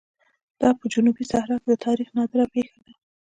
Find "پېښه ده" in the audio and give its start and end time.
2.53-2.93